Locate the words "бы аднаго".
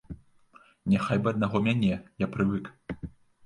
1.21-1.57